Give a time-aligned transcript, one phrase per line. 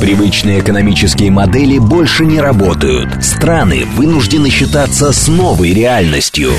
[0.00, 3.22] Привычные экономические модели больше не работают.
[3.22, 6.52] Страны вынуждены считаться с новой реальностью.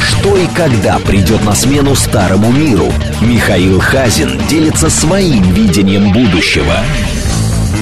[0.00, 2.86] Что и когда придет на смену старому миру?
[3.20, 6.76] Михаил Хазин делится своим видением будущего.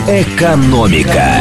[0.09, 1.35] Экономика.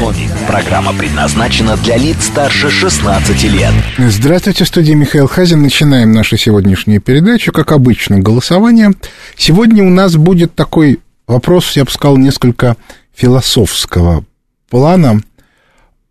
[0.46, 3.72] Программа предназначена для лиц старше 16 лет.
[3.98, 5.62] Здравствуйте, в студии Михаил Хазин.
[5.62, 7.54] Начинаем нашу сегодняшнюю передачу.
[7.54, 8.92] Как обычно, голосование.
[9.38, 12.76] Сегодня у нас будет такой вопрос, я бы сказал, несколько
[13.18, 14.24] философского
[14.70, 15.22] плана.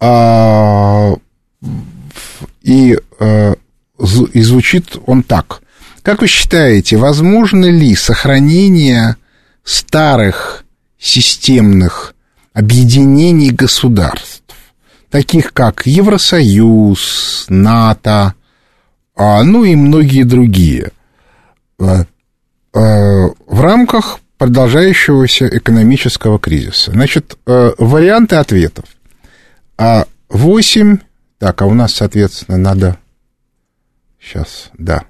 [0.01, 1.15] А,
[2.63, 3.55] и, а,
[4.33, 5.63] и звучит он так.
[6.03, 9.17] Как вы считаете, возможно ли сохранение
[9.65, 10.65] старых
[10.99, 12.15] системных
[12.53, 14.43] объединений государств,
[15.11, 18.35] таких как Евросоюз, НАТО,
[19.15, 20.91] а, ну и многие другие,
[21.79, 22.05] а,
[22.75, 26.93] а, в рамках продолжающегося экономического кризиса.
[26.93, 28.85] Значит, варианты ответов.
[30.29, 30.99] 8,
[31.39, 32.99] так, а у нас, соответственно, надо...
[34.21, 35.05] Сейчас, да.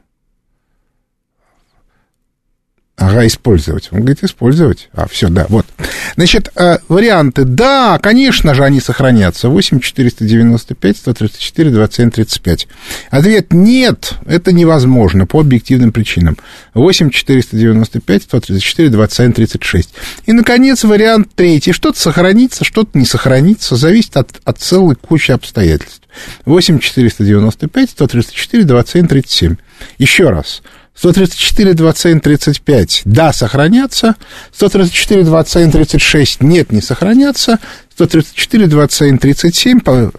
[2.99, 3.89] Ага, использовать.
[3.93, 4.89] Он говорит, использовать.
[4.95, 5.67] А, все, да, вот.
[6.15, 7.45] Значит, э, варианты.
[7.45, 9.51] Да, конечно же, они сохранятся.
[9.51, 12.69] 8 495 134 27 35.
[13.11, 16.39] Ответ нет, это невозможно по объективным причинам.
[16.73, 19.91] 8 495 134 27 36.
[20.25, 21.73] И, наконец, вариант третий.
[21.73, 23.77] Что-то сохранится, что-то не сохранится.
[23.77, 26.01] Зависит от, от целой кучи обстоятельств.
[26.47, 29.57] 8 495 134 27 37.
[29.99, 30.63] Еще раз.
[30.97, 34.17] 134, 21, 35, да, сохранятся.
[34.53, 37.59] 134, 21, 36, нет, не сохранятся.
[37.95, 40.13] 134, 21, 37, по,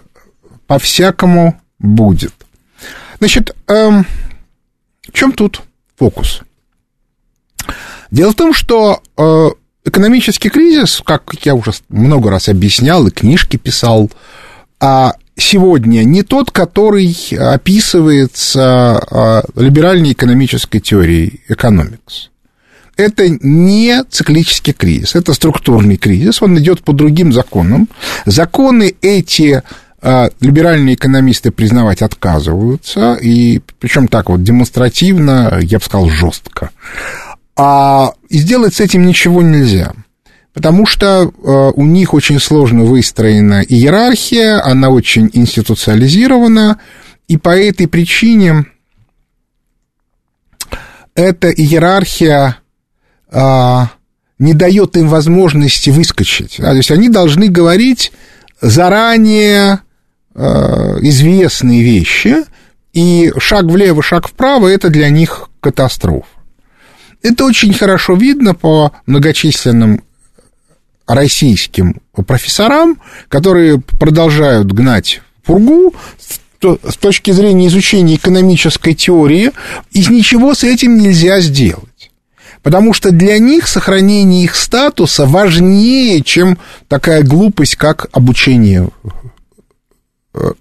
[0.66, 2.32] по-всякому будет.
[3.18, 4.06] Значит, эм,
[5.08, 5.62] в чем тут
[5.96, 6.42] фокус?
[8.10, 9.48] Дело в том, что э,
[9.84, 14.10] экономический кризис, как я уже много раз объяснял и книжки писал,
[14.80, 22.30] а сегодня не тот, который описывается а, либеральной экономической теорией экономикс.
[22.96, 27.88] Это не циклический кризис, это структурный кризис, он идет по другим законам.
[28.26, 29.62] Законы эти
[30.02, 36.70] а, либеральные экономисты признавать отказываются, и причем так вот демонстративно, я бы сказал, жестко.
[37.56, 39.92] А, и сделать с этим ничего нельзя
[40.52, 46.80] потому что э, у них очень сложно выстроена иерархия, она очень институциализирована,
[47.28, 48.66] и по этой причине
[51.14, 52.58] эта иерархия
[53.30, 53.90] а,
[54.38, 56.56] не дает им возможности выскочить.
[56.56, 58.12] то есть они должны говорить
[58.60, 59.80] заранее
[60.34, 60.40] э,
[61.02, 62.44] известные вещи,
[62.92, 66.26] и шаг влево, шаг вправо– это для них катастрофа.
[67.22, 70.02] Это очень хорошо видно по многочисленным
[71.08, 75.94] российским профессорам, которые продолжают гнать пургу
[76.60, 79.52] с точки зрения изучения экономической теории,
[79.92, 82.10] из ничего с этим нельзя сделать.
[82.62, 86.58] Потому что для них сохранение их статуса важнее, чем
[86.88, 88.88] такая глупость, как обучение
[90.34, 90.52] э,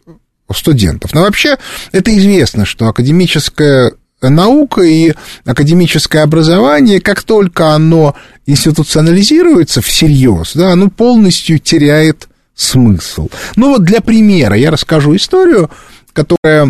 [0.53, 1.13] студентов.
[1.13, 1.57] Но вообще
[1.91, 3.94] это известно, что академическая
[4.29, 5.13] наука и
[5.45, 8.15] академическое образование, как только оно
[8.45, 13.29] институционализируется всерьез, да, оно полностью теряет смысл.
[13.55, 15.69] Ну вот для примера я расскажу историю,
[16.13, 16.67] которая,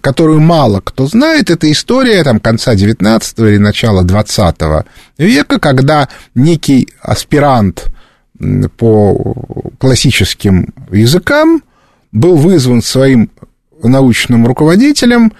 [0.00, 1.50] которую мало кто знает.
[1.50, 4.56] Это история там, конца 19 или начала 20
[5.18, 7.86] века, когда некий аспирант
[8.76, 9.34] по
[9.78, 11.62] классическим языкам
[12.12, 13.30] был вызван своим
[13.82, 15.32] научным руководителем,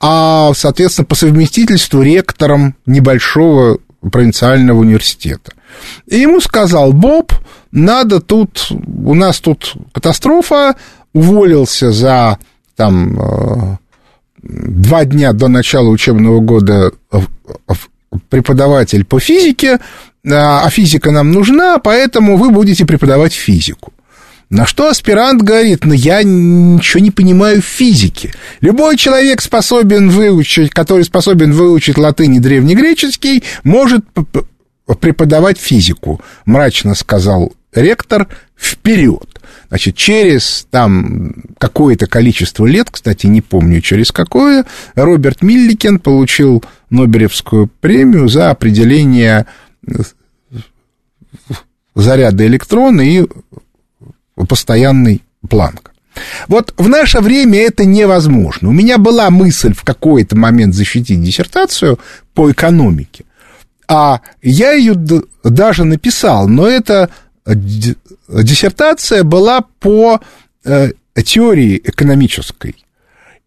[0.00, 3.78] а, соответственно, по совместительству ректором небольшого
[4.10, 5.52] провинциального университета.
[6.06, 7.32] И ему сказал, Боб,
[7.70, 10.76] надо тут, у нас тут катастрофа,
[11.12, 12.38] уволился за
[12.76, 13.76] там э,
[14.42, 16.92] два дня до начала учебного года
[18.28, 19.78] преподаватель по физике,
[20.30, 23.92] а физика нам нужна, поэтому вы будете преподавать физику.
[24.54, 28.32] На что аспирант говорит, ну я ничего не понимаю в физике.
[28.60, 34.04] Любой человек способен выучить, который способен выучить латынь и древнегреческий, может
[35.00, 39.40] преподавать физику, мрачно сказал ректор, вперед.
[39.70, 44.64] Значит, через там какое-то количество лет, кстати, не помню через какое,
[44.94, 49.46] Роберт Милликен получил Нобелевскую премию за определение
[51.96, 53.26] заряда электрона и
[54.48, 55.92] постоянный планк.
[56.48, 58.68] Вот в наше время это невозможно.
[58.68, 61.98] У меня была мысль в какой-то момент защитить диссертацию
[62.34, 63.24] по экономике.
[63.88, 64.94] А я ее
[65.42, 67.10] даже написал, но эта
[67.46, 70.20] диссертация была по
[70.64, 70.90] э,
[71.24, 72.76] теории экономической.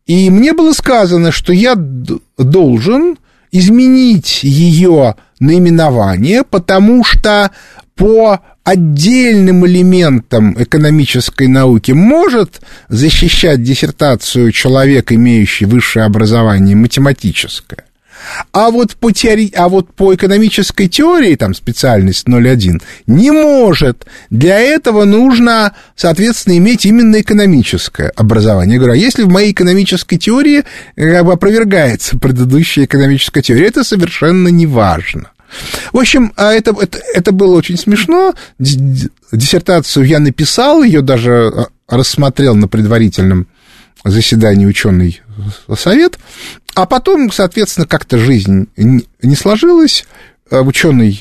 [0.06, 3.18] И мне было сказано, что я должен
[3.52, 7.52] изменить ее наименование, потому что
[7.98, 17.84] по отдельным элементам экономической науки может защищать диссертацию человек, имеющий высшее образование математическое.
[18.52, 19.52] А вот по, теори...
[19.56, 24.06] а вот по экономической теории, там специальность 0.1, не может.
[24.30, 28.76] Для этого нужно, соответственно, иметь именно экономическое образование.
[28.76, 30.64] Я говорю, а если в моей экономической теории
[30.96, 35.32] как бы опровергается предыдущая экономическая теория, это совершенно не важно.
[35.94, 38.34] В общем, а это, это, это было очень смешно.
[38.60, 43.48] Диссертацию я написал, ее даже а, рассмотрел на предварительном
[44.04, 45.22] заседании ученый
[45.76, 46.18] совет,
[46.76, 50.06] а потом, соответственно, как-то жизнь не сложилась,
[50.50, 51.20] э, ученый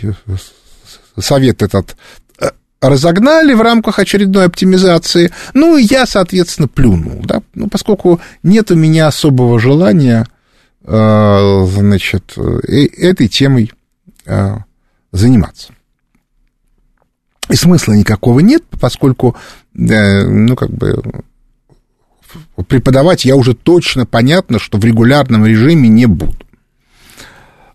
[1.18, 1.96] совет этот
[2.38, 2.50] э,
[2.80, 8.74] разогнали в рамках очередной оптимизации, ну, и я, соответственно, плюнул, да, ну, поскольку нет у
[8.74, 10.26] меня особого желания,
[10.84, 13.72] э, значит, этой темой
[15.12, 15.72] заниматься.
[17.48, 19.36] И смысла никакого нет, поскольку,
[19.72, 21.00] ну, как бы,
[22.68, 26.36] преподавать я уже точно понятно, что в регулярном режиме не буду.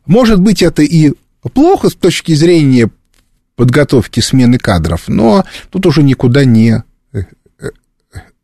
[0.05, 1.13] Может быть, это и
[1.53, 2.89] плохо с точки зрения
[3.55, 6.83] подготовки смены кадров, но тут уже никуда не
[7.13, 7.19] э,
[7.59, 7.69] э,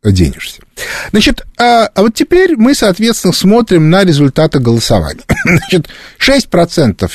[0.04, 0.62] денешься.
[1.10, 5.24] Значит, а, а вот теперь мы, соответственно, смотрим на результаты голосования.
[5.44, 5.88] Значит,
[6.18, 7.10] 6%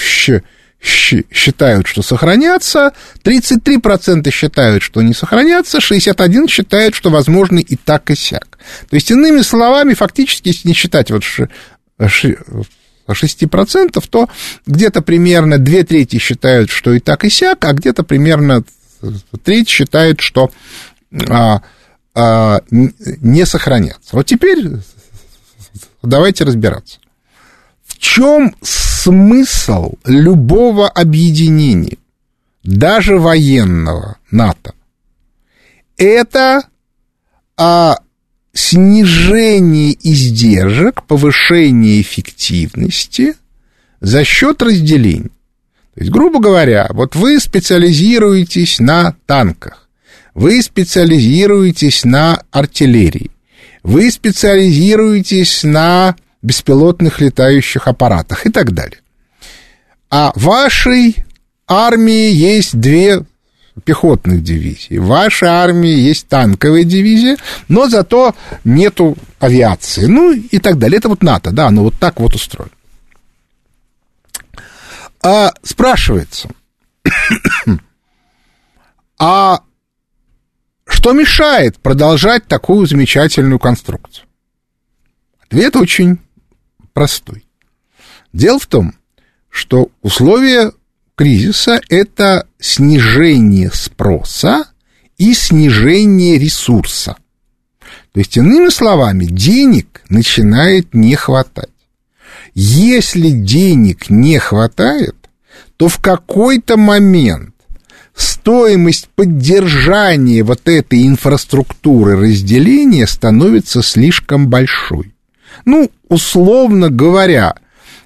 [0.83, 2.91] считают, что сохранятся,
[3.23, 8.59] 33% считают, что не сохранятся, 61% считают, что возможно и так, и сяк.
[8.89, 11.23] То есть, иными словами, фактически, если не считать вот
[13.07, 14.29] 6%, то
[14.65, 18.63] где-то примерно две трети считают, что и так, и сяк, а где-то примерно
[19.43, 20.51] треть считает, что
[21.29, 21.61] а,
[22.13, 24.15] а, не сохранятся.
[24.15, 24.67] Вот теперь
[26.01, 26.99] давайте разбираться.
[27.85, 28.53] В чем
[29.03, 31.97] смысл любого объединения,
[32.63, 34.73] даже военного НАТО,
[35.97, 36.63] это
[37.57, 37.97] а,
[38.53, 43.33] снижение издержек, повышение эффективности
[43.99, 45.31] за счет разделений.
[45.95, 49.89] То есть, грубо говоря, вот вы специализируетесь на танках,
[50.33, 53.31] вы специализируетесь на артиллерии,
[53.83, 58.99] вы специализируетесь на беспилотных летающих аппаратах и так далее.
[60.09, 61.25] А вашей
[61.67, 63.25] армии есть две
[63.83, 64.99] пехотных дивизии.
[64.99, 67.37] В вашей армии есть танковая дивизия,
[67.67, 70.05] но зато нету авиации.
[70.05, 70.99] Ну и так далее.
[70.99, 72.69] Это вот НАТО, да, оно вот так вот устроено.
[75.23, 76.49] А, спрашивается,
[79.17, 79.61] а
[80.85, 84.27] что мешает продолжать такую замечательную конструкцию?
[85.41, 86.19] Ответ очень
[86.93, 87.45] простой.
[88.31, 88.93] Дело в том,
[89.49, 90.71] что условия
[91.15, 94.65] кризиса– это снижение спроса
[95.17, 97.15] и снижение ресурса.
[98.13, 101.69] То есть, иными словами, денег начинает не хватать.
[102.53, 105.15] Если денег не хватает,
[105.77, 107.53] то в какой-то момент
[108.15, 115.12] стоимость поддержания вот этой инфраструктуры разделения становится слишком большой.
[115.65, 117.55] Ну, условно говоря,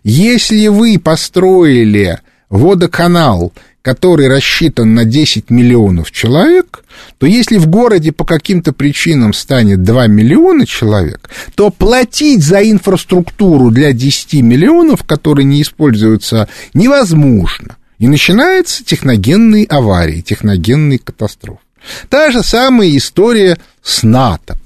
[0.04, 3.52] если вы построили водоканал,
[3.82, 6.84] который рассчитан на 10 миллионов человек,
[7.20, 13.72] то если в городе по каким-то причинам станет 2 миллиона человек, то платить за инфраструктуру
[13.72, 17.78] для 10 миллионов, которые не используются, невозможно.
[17.98, 21.62] И начинаются техногенные аварии, техногенные катастрофы.
[22.10, 24.58] Та же самая история с НАТО.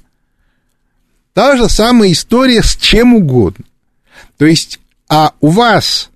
[1.34, 3.64] Та же самая история с чем угодно.
[4.36, 6.10] То есть, а у вас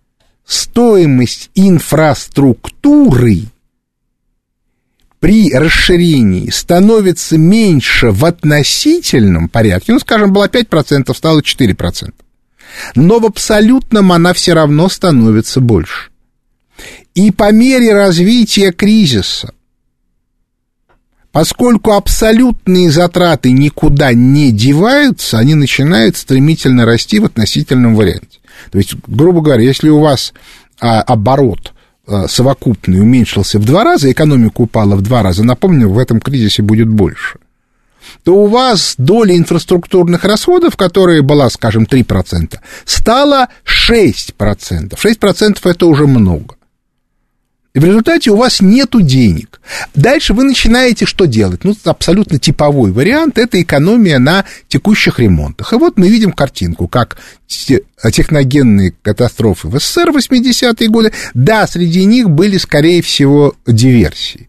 [0.45, 3.45] стоимость инфраструктуры
[5.19, 12.13] при расширении становится меньше в относительном порядке, ну, скажем, было 5%, стало 4%,
[12.95, 16.11] но в абсолютном она все равно становится больше.
[17.15, 19.55] И по мере развития кризиса
[21.37, 28.39] Поскольку абсолютные затраты никуда не деваются, они начинают стремительно расти в относительном варианте.
[28.71, 30.33] То есть, грубо говоря, если у вас
[30.81, 31.75] а, оборот
[32.07, 36.63] а, совокупный уменьшился в два раза, экономика упала в два раза, напомню, в этом кризисе
[36.63, 37.39] будет больше,
[38.25, 44.95] то у вас доля инфраструктурных расходов, которая была, скажем, 3%, стала 6%.
[44.95, 46.56] 6% это уже много.
[47.77, 49.61] И в результате у вас нету денег.
[49.95, 51.63] Дальше вы начинаете что делать?
[51.63, 55.75] Ну, абсолютно типовой вариант– это экономия на текущих ремонтах.
[55.75, 62.07] И вот мы видим картинку, как техногенные катастрофы в СССР в 80-е годы, да, среди
[62.07, 64.49] них были, скорее всего, диверсии,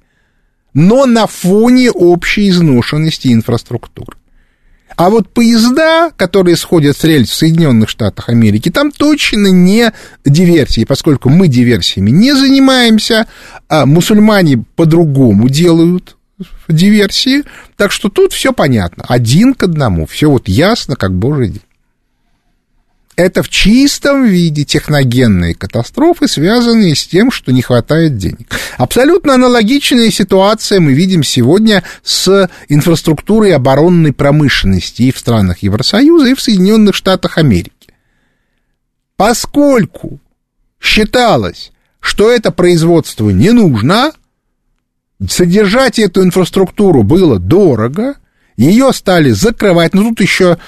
[0.74, 4.16] но на фоне общей изношенности инфраструктуры.
[4.98, 9.94] А вот поезда, которые сходят с рельс в Соединенных Штатах Америки, там точно не
[10.26, 13.28] диверсии, поскольку мы диверсиями не занимаемся,
[13.70, 16.18] а мусульмане по-другому делают
[16.68, 17.44] диверсии.
[17.76, 19.06] Так что тут все понятно.
[19.08, 20.08] Один к одному.
[20.08, 21.62] Все вот ясно, как божий день.
[23.18, 28.48] Это в чистом виде техногенные катастрофы, связанные с тем, что не хватает денег.
[28.78, 36.36] Абсолютно аналогичная ситуация мы видим сегодня с инфраструктурой оборонной промышленности и в странах Евросоюза, и
[36.36, 37.72] в Соединенных Штатах Америки.
[39.16, 40.20] Поскольку
[40.80, 44.12] считалось, что это производство не нужно,
[45.28, 48.18] содержать эту инфраструктуру было дорого,
[48.58, 50.60] ее стали закрывать, но тут еще,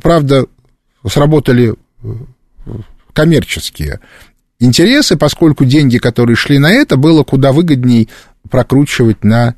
[0.00, 0.46] правда,
[1.08, 2.08] сработали э,
[3.12, 4.00] коммерческие
[4.58, 8.08] интересы, поскольку деньги, которые шли на это, было куда выгодней
[8.48, 9.54] прокручивать на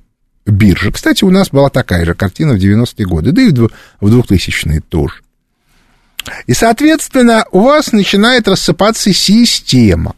[0.47, 0.93] бирже.
[0.93, 3.71] Кстати, у нас была такая же картина в 90-е годы, да и в
[4.01, 5.23] 2000-е тоже.
[6.47, 10.15] И, соответственно, у вас начинает рассыпаться система.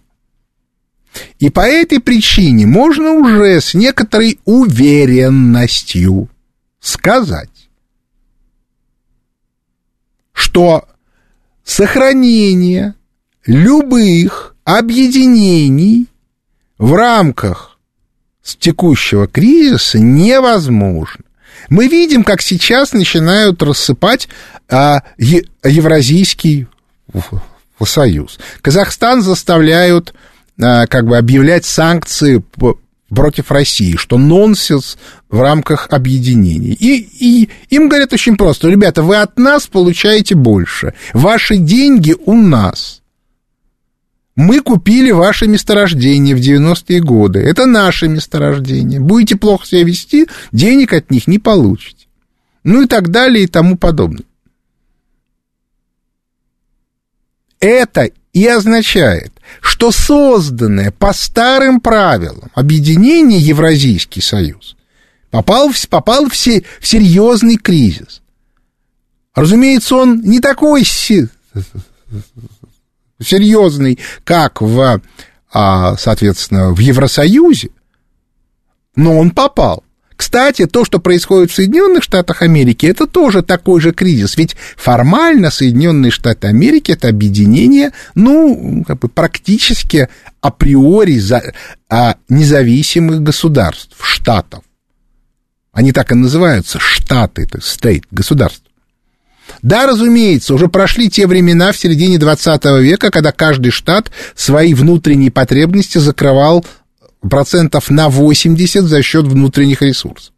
[1.38, 6.28] И по этой причине можно уже с некоторой уверенностью
[6.80, 7.68] сказать,
[10.32, 10.88] что
[11.64, 12.94] сохранение
[13.46, 16.06] любых объединений
[16.78, 17.78] в рамках
[18.58, 21.24] текущего кризиса невозможно.
[21.70, 24.28] Мы видим, как сейчас начинают рассыпать
[24.68, 26.66] а, Евразийский
[27.84, 28.38] союз.
[28.60, 30.14] Казахстан заставляют
[30.60, 32.42] а, как бы объявлять санкции
[33.14, 34.98] против России, что нонсенс
[35.30, 36.72] в рамках объединений.
[36.72, 42.34] И, и им говорят очень просто, ребята, вы от нас получаете больше, ваши деньги у
[42.34, 43.02] нас.
[44.36, 47.38] Мы купили ваше месторождение в 90-е годы.
[47.38, 48.98] Это наше месторождение.
[48.98, 52.06] Будете плохо себя вести, денег от них не получите.
[52.64, 54.24] Ну и так далее и тому подобное.
[57.60, 64.76] Это и означает, что созданное по старым правилам объединение Евразийский союз
[65.30, 68.22] попал, в, попал в, се, в серьезный кризис.
[69.34, 70.84] Разумеется, он не такой
[73.20, 75.00] серьезный, как в,
[75.52, 77.70] а, соответственно, в Евросоюзе,
[78.96, 79.82] но он попал.
[80.16, 84.36] Кстати, то, что происходит в Соединенных Штатах Америки, это тоже такой же кризис.
[84.36, 90.08] Ведь формально Соединенные Штаты Америки это объединение, ну, как бы практически
[90.40, 91.52] априори за,
[91.88, 94.62] а, независимых государств, штатов.
[95.72, 98.70] Они так и называются, штаты, это стейт, государство.
[99.62, 105.30] Да, разумеется, уже прошли те времена в середине 20 века, когда каждый штат свои внутренние
[105.30, 106.64] потребности закрывал
[107.28, 110.32] процентов на 80 за счет внутренних ресурсов.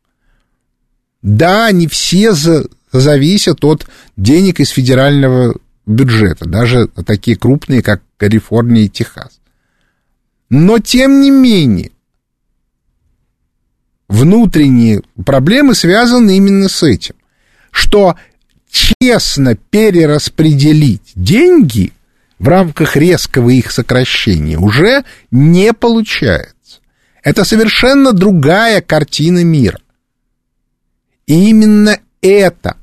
[1.23, 8.85] Да, не все за, зависят от денег из федерального бюджета, даже такие крупные, как Калифорния
[8.85, 9.41] и Техас.
[10.49, 11.91] Но, тем не менее,
[14.09, 17.15] внутренние проблемы связаны именно с этим,
[17.71, 18.17] что
[18.71, 21.93] честно перераспределить деньги
[22.39, 26.81] в рамках резкого их сокращения уже не получается.
[27.23, 29.79] Это совершенно другая картина мира.
[31.27, 32.77] И именно это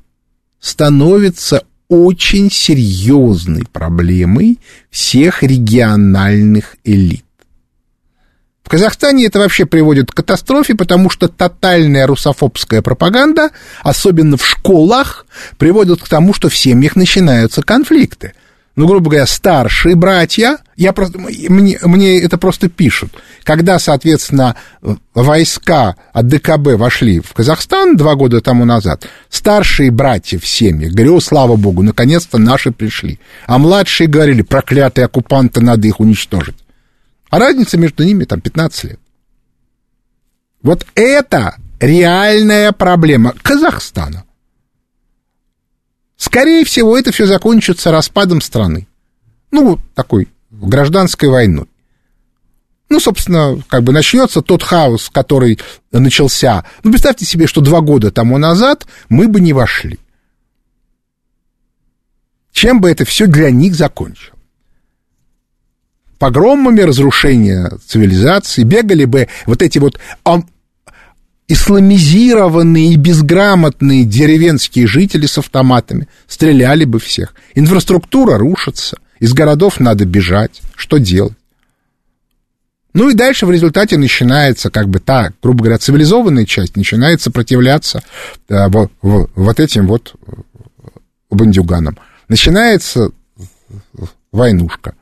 [0.60, 4.58] становится очень серьезной проблемой
[4.90, 7.24] всех региональных элит.
[8.62, 13.50] В Казахстане это вообще приводит к катастрофе, потому что тотальная русофобская пропаганда,
[13.82, 15.26] особенно в школах,
[15.58, 18.32] приводит к тому, что в семьях начинаются конфликты
[18.76, 23.12] ну, грубо говоря, старшие братья, я просто, мне, мне это просто пишут,
[23.44, 24.56] когда, соответственно,
[25.14, 31.20] войска от ДКБ вошли в Казахстан два года тому назад, старшие братья в семье говорю,
[31.20, 36.56] слава богу, наконец-то наши пришли, а младшие говорили, проклятые оккупанты, надо их уничтожить.
[37.30, 39.00] А разница между ними там 15 лет.
[40.62, 44.24] Вот это реальная проблема Казахстана.
[46.16, 48.86] Скорее всего, это все закончится распадом страны.
[49.50, 51.66] Ну, такой гражданской войной.
[52.88, 55.58] Ну, собственно, как бы начнется тот хаос, который
[55.90, 56.64] начался.
[56.82, 59.98] Ну, представьте себе, что два года тому назад мы бы не вошли.
[62.52, 64.34] Чем бы это все для них закончилось?
[66.24, 70.00] погромами разрушения цивилизации, бегали бы вот эти вот
[71.54, 77.32] исламизированные и безграмотные деревенские жители с автоматами, стреляли бы всех.
[77.54, 80.60] Инфраструктура рушится, из городов надо бежать.
[80.74, 81.34] Что делать?
[82.92, 88.02] Ну и дальше в результате начинается, как бы та, грубо говоря, цивилизованная часть начинает сопротивляться
[88.48, 90.32] э, вот, вот этим вот э,
[91.30, 91.98] бандюганам.
[92.28, 93.10] Начинается
[94.32, 94.94] войнушка.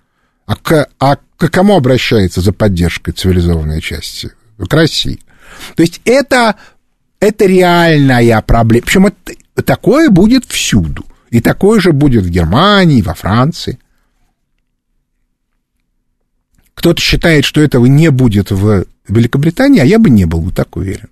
[0.47, 4.33] А к, а к кому обращается за поддержкой цивилизованной части?
[4.59, 5.19] К России.
[5.75, 6.57] То есть это,
[7.21, 8.85] это реальная проблема.
[8.85, 11.05] Причем это, такое будет всюду.
[11.31, 13.79] И такое же будет в Германии, во Франции.
[16.75, 20.77] Кто-то считает, что этого не будет в Великобритании, а я бы не был бы так
[20.77, 21.09] уверен.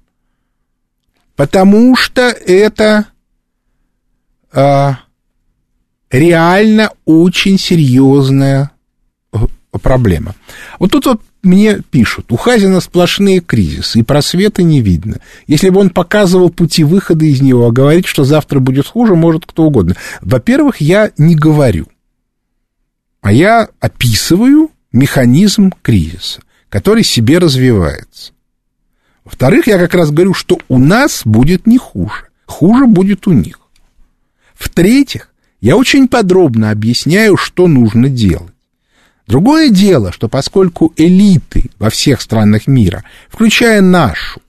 [1.37, 3.07] Потому что это
[4.52, 4.99] а,
[6.11, 8.71] реально очень серьезная
[9.83, 10.35] проблема.
[10.78, 15.21] Вот тут вот мне пишут, у Хазина сплошные кризисы, и просвета не видно.
[15.47, 19.47] Если бы он показывал пути выхода из него, а говорить, что завтра будет хуже, может
[19.47, 19.97] кто угодно.
[20.21, 21.87] Во-первых, я не говорю,
[23.23, 28.33] а я описываю механизм кризиса, который себе развивается.
[29.25, 33.61] Во-вторых, я как раз говорю, что у нас будет не хуже, хуже будет у них.
[34.55, 38.53] В-третьих, я очень подробно объясняю, что нужно делать.
[39.31, 44.43] Другое дело, что поскольку элиты во всех странах мира, включая нашу,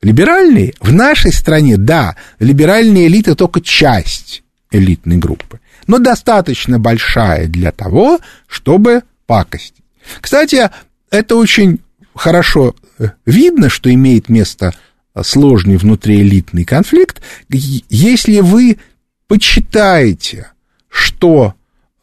[0.00, 5.58] либеральные, в нашей стране, да, либеральные элиты только часть элитной группы,
[5.88, 9.82] но достаточно большая для того, чтобы пакостить.
[10.20, 10.70] Кстати,
[11.10, 11.80] это очень
[12.14, 14.72] хорошо э, видно, что имеет место
[15.20, 18.78] сложный внутриэлитный конфликт, если вы
[19.26, 20.52] почитаете,
[20.88, 21.56] что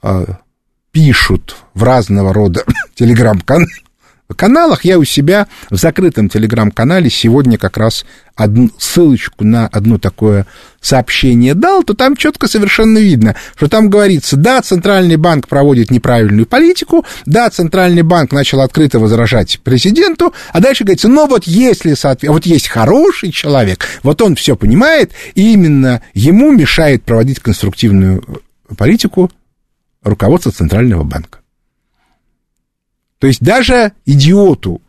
[0.03, 0.25] э,
[0.99, 3.69] пишут в разного рода телеграм-каналах,
[4.35, 4.83] каналах.
[4.83, 10.45] Я у себя в закрытом телеграм-канале сегодня как раз одну, ссылочку на одно такое
[10.81, 16.45] сообщение дал, то там четко совершенно видно, что там говорится, да, Центральный банк проводит неправильную
[16.45, 21.95] политику, да, Центральный банк начал открыто возражать президенту, а дальше говорится, ну вот если,
[22.27, 28.21] вот есть хороший человек, вот он все понимает, и именно ему мешает проводить конструктивную
[28.77, 29.31] политику
[30.03, 31.39] руководство Центрального банка.
[33.19, 34.81] То есть даже идиоту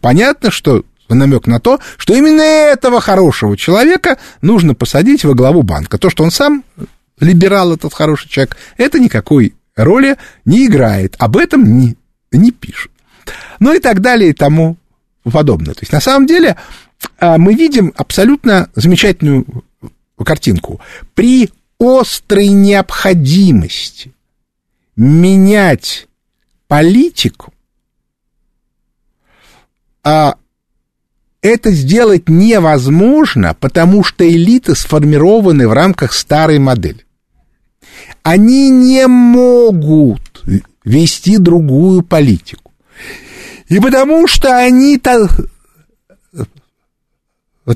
[0.00, 5.98] понятно, что намек на то, что именно этого хорошего человека нужно посадить во главу банка.
[5.98, 6.64] То, что он сам
[7.20, 11.16] либерал, этот хороший человек, это никакой роли не играет.
[11.18, 11.96] Об этом не,
[12.32, 12.92] не пишут.
[13.58, 14.76] Ну и так далее и тому
[15.24, 15.74] подобное.
[15.74, 16.56] То есть на самом деле
[17.18, 19.44] а, мы видим абсолютно замечательную
[20.24, 20.80] картинку.
[21.14, 24.12] При острой необходимости
[24.96, 26.08] менять
[26.66, 27.52] политику,
[30.02, 30.36] а
[31.40, 37.06] это сделать невозможно, потому что элиты сформированы в рамках старой модели.
[38.22, 40.42] Они не могут
[40.84, 42.72] вести другую политику.
[43.68, 45.00] И потому что они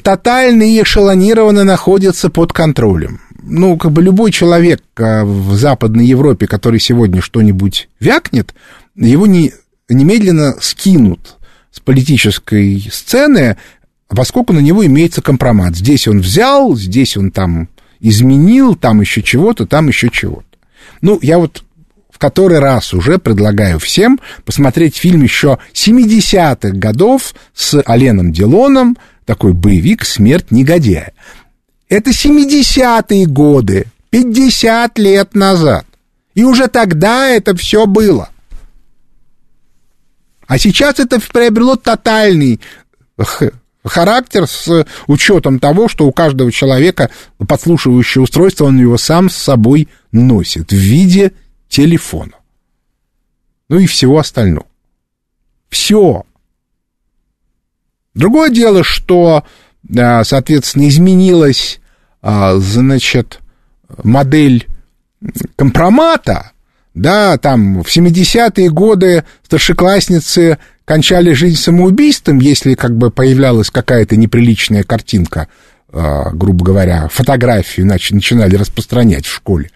[0.02, 6.46] тотально и эшелонированно находятся под контролем ну, как бы любой человек а, в Западной Европе,
[6.46, 8.54] который сегодня что-нибудь вякнет,
[8.96, 9.52] его не,
[9.88, 11.36] немедленно скинут
[11.70, 13.56] с политической сцены,
[14.08, 15.76] поскольку на него имеется компромат.
[15.76, 17.68] Здесь он взял, здесь он там
[18.00, 20.44] изменил, там еще чего-то, там еще чего-то.
[21.00, 21.64] Ну, я вот
[22.10, 29.52] в который раз уже предлагаю всем посмотреть фильм еще 70-х годов с Оленом Делоном, такой
[29.54, 31.12] боевик «Смерть негодяя».
[31.92, 35.84] Это 70-е годы, 50 лет назад.
[36.34, 38.30] И уже тогда это все было.
[40.46, 42.62] А сейчас это приобрело тотальный
[43.84, 49.86] характер с учетом того, что у каждого человека подслушивающее устройство, он его сам с собой
[50.12, 51.32] носит в виде
[51.68, 52.36] телефона.
[53.68, 54.64] Ну и всего остального.
[55.68, 56.24] Все.
[58.14, 59.44] Другое дело, что,
[59.92, 61.81] соответственно, изменилась а,
[62.22, 63.40] значит,
[64.02, 64.66] модель
[65.56, 66.52] компромата,
[66.94, 74.82] да, там в 70-е годы старшеклассницы кончали жизнь самоубийством, если как бы появлялась какая-то неприличная
[74.82, 75.48] картинка,
[75.90, 79.70] а, грубо говоря, фотографию иначе начинали распространять в школе.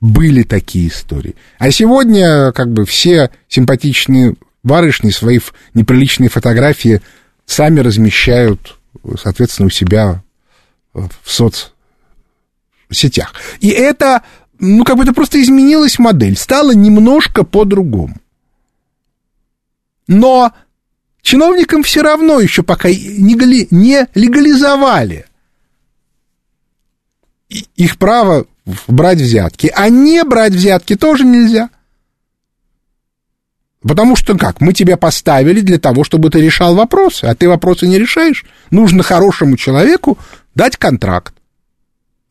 [0.00, 1.34] Были такие истории.
[1.58, 5.40] А сегодня как бы все симпатичные барышни свои
[5.74, 7.02] неприличные фотографии
[7.46, 8.78] сами размещают,
[9.20, 10.22] соответственно, у себя
[10.92, 11.68] в соц
[12.90, 13.34] сетях.
[13.60, 14.22] И это
[14.58, 18.16] ну, как бы это просто изменилась модель, стало немножко по-другому.
[20.06, 20.52] Но
[21.22, 23.34] чиновникам все равно еще пока не
[24.14, 25.26] легализовали
[27.48, 28.46] их право
[28.86, 31.70] брать взятки, а не брать взятки тоже нельзя.
[33.80, 34.60] Потому что как?
[34.60, 38.44] Мы тебя поставили для того, чтобы ты решал вопросы, а ты вопросы не решаешь.
[38.70, 40.18] Нужно хорошему человеку
[40.54, 41.37] дать контракт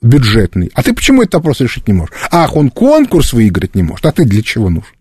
[0.02, 0.72] бюджетный.
[0.74, 2.14] А ты почему этот вопрос решить не можешь?
[2.32, 4.06] Ах, он конкурс выиграть не может.
[4.06, 4.92] А ты для чего нужен?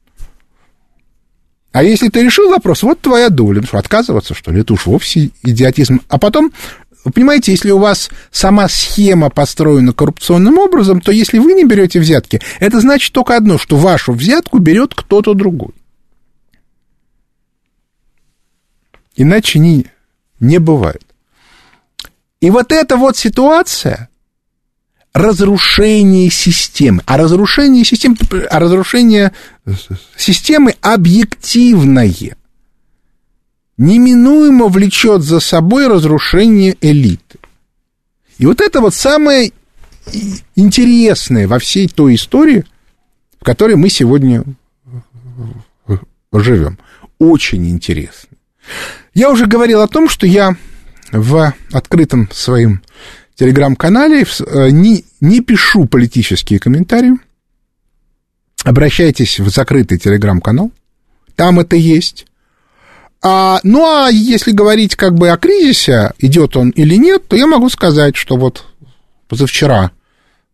[1.73, 3.61] А если ты решил вопрос, вот твоя доля.
[3.61, 4.63] Ну что, отказываться, что ли?
[4.63, 6.01] Это уж вовсе идиотизм.
[6.09, 6.53] А потом,
[7.05, 12.01] вы понимаете, если у вас сама схема построена коррупционным образом, то если вы не берете
[12.01, 15.75] взятки, это значит только одно, что вашу взятку берет кто-то другой.
[19.15, 19.87] Иначе не,
[20.41, 21.05] не бывает.
[22.41, 24.09] И вот эта вот ситуация
[25.17, 27.03] разрушение системы.
[27.07, 28.17] А разрушение системы,
[28.51, 29.33] а разрушение
[30.17, 32.37] системы объективное
[33.79, 37.39] неминуемо влечет за собой разрушение элиты.
[38.37, 39.53] И вот это вот самое
[40.55, 42.67] интересное во всей той истории,
[43.41, 44.45] в которой мы сегодня
[46.33, 46.79] живем.
[47.19, 48.37] Очень интересно.
[49.15, 50.57] Я уже говорил о том, что я
[51.11, 52.83] в открытом своем
[53.37, 57.13] телеграм-канале э, не, не пишу политические комментарии.
[58.65, 60.73] Обращайтесь в закрытый телеграм-канал.
[61.37, 62.27] Там это есть.
[63.23, 67.47] А, ну, а если говорить как бы о кризисе, идет он или нет, то я
[67.47, 68.65] могу сказать, что вот
[69.29, 69.93] позавчера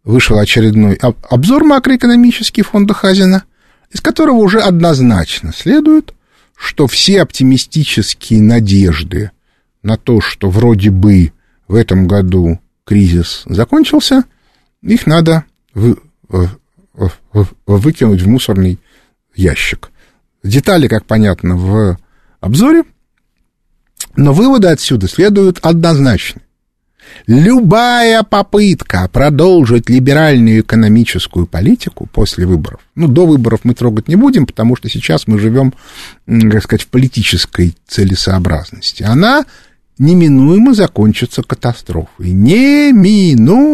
[0.04, 0.94] вышел очередной
[1.30, 3.44] обзор макроэкономический фонда Хазина,
[3.90, 6.14] из которого уже однозначно следует,
[6.56, 9.30] что все оптимистические надежды
[9.82, 11.32] на то, что вроде бы
[11.68, 14.24] в этом году кризис закончился,
[14.82, 15.96] их надо вы,
[17.66, 18.78] выкинуть в мусорный
[19.34, 19.90] ящик.
[20.42, 21.98] Детали, как понятно, в
[22.40, 22.82] обзоре,
[24.16, 26.42] но выводы отсюда следуют однозначно.
[27.26, 34.46] Любая попытка продолжить либеральную экономическую политику после выборов, ну, до выборов мы трогать не будем,
[34.46, 35.74] потому что сейчас мы живем,
[36.26, 39.44] как сказать, в политической целесообразности, она
[39.98, 42.30] неминуемо закончится катастрофой.
[42.30, 43.66] Неминуемо.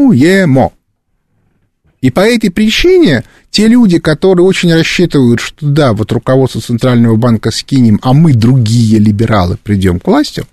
[2.01, 7.51] И по этой причине те люди, которые очень рассчитывают, что да, вот руководство Центрального банка
[7.51, 10.45] скинем, а мы, другие либералы, придем к власти,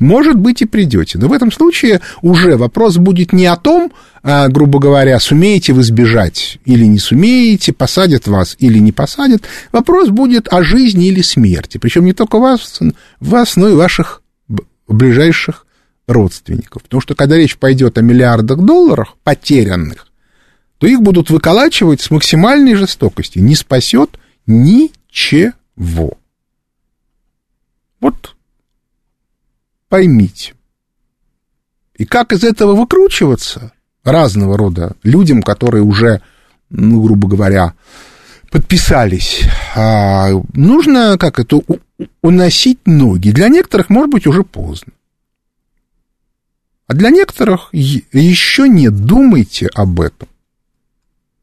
[0.00, 1.18] может быть, и придете.
[1.18, 3.92] Но в этом случае уже вопрос будет не о том,
[4.24, 9.44] а, грубо говоря, сумеете вы сбежать или не сумеете, посадят вас или не посадят.
[9.70, 11.78] Вопрос будет о жизни или смерти.
[11.78, 12.80] Причем не только вас,
[13.20, 14.23] вас но и ваших
[14.92, 15.66] ближайших
[16.06, 16.82] родственников.
[16.82, 20.08] Потому что когда речь пойдет о миллиардах долларов потерянных,
[20.78, 23.42] то их будут выколачивать с максимальной жестокостью.
[23.42, 26.18] Не спасет ничего.
[28.00, 28.34] Вот
[29.88, 30.54] поймите.
[31.96, 36.20] И как из этого выкручиваться разного рода людям, которые уже,
[36.68, 37.74] ну, грубо говоря,
[38.54, 41.60] подписались, а, нужно как это
[42.22, 43.30] уносить ноги.
[43.32, 44.92] Для некоторых, может быть, уже поздно.
[46.86, 50.28] А для некоторых еще не думайте об этом.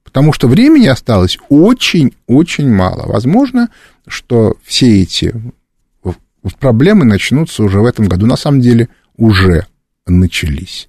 [0.06, 3.08] Потому что времени осталось очень-очень мало.
[3.08, 3.68] Возможно,
[4.08, 5.36] что все эти
[6.62, 8.26] проблемы начнутся уже в этом году.
[8.26, 9.68] На самом деле уже
[10.08, 10.88] начались.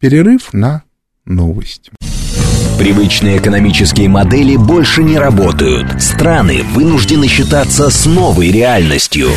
[0.00, 0.82] Перерыв на
[1.24, 1.92] новости.
[2.80, 6.00] Привычные экономические модели больше не работают.
[6.00, 9.28] Страны вынуждены считаться с новой реальностью.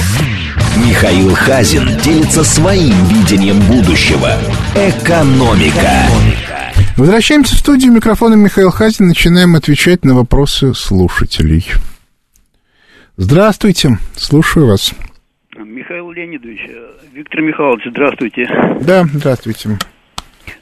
[0.77, 4.29] Михаил Хазин делится своим видением будущего.
[4.75, 6.07] Экономика.
[6.95, 7.91] Возвращаемся в студию.
[7.91, 9.07] Микрофона Михаил Хазин.
[9.09, 11.65] Начинаем отвечать на вопросы слушателей.
[13.17, 13.97] Здравствуйте.
[14.15, 14.93] Слушаю вас.
[15.57, 16.61] Михаил Леонидович,
[17.11, 18.47] Виктор Михайлович, здравствуйте.
[18.79, 19.77] Да, здравствуйте.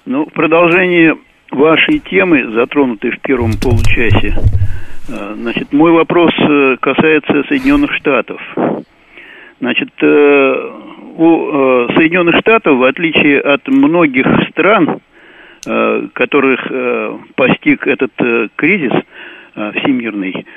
[0.08, 1.12] Ну, в продолжении
[1.52, 4.34] вашей темы, затронутой в первом получасе,
[5.10, 8.42] э, значит, мой вопрос э, касается Соединенных Штатов.
[9.60, 10.70] Значит, э,
[11.18, 15.02] у Соединенных Штатов, в отличие от многих стран,
[16.14, 16.66] которых
[17.36, 18.12] постиг этот
[18.56, 18.94] кризис
[19.54, 20.48] всемирный,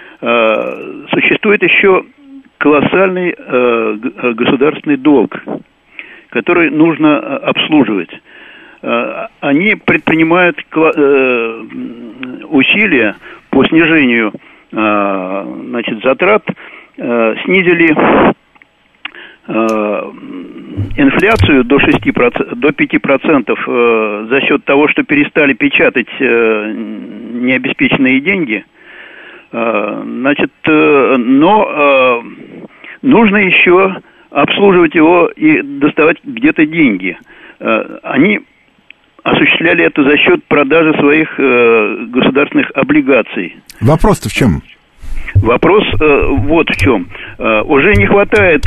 [1.10, 2.04] существует еще
[2.56, 3.34] колоссальный
[4.34, 5.36] государственный долг,
[6.30, 8.10] который нужно обслуживать.
[8.84, 11.62] Э, они предпринимают э,
[12.50, 13.16] усилия
[13.48, 14.32] по снижению
[14.72, 16.44] э, значит, затрат,
[16.96, 17.92] снизили
[20.96, 28.64] инфляцию до 6%, до 5% за счет того, что перестали печатать необеспеченные деньги.
[29.50, 32.22] Значит, но
[33.02, 33.96] нужно еще
[34.30, 37.18] обслуживать его и доставать где-то деньги.
[37.58, 38.38] Они
[39.24, 43.56] осуществляли это за счет продажи своих э, государственных облигаций.
[43.80, 44.62] Вопрос-то в чем?
[45.36, 47.08] Вопрос э, вот в чем.
[47.38, 48.64] Э, уже не хватает